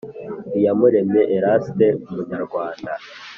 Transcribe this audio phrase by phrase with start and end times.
[0.57, 2.91] Iyamuremye eraste umunyarwanda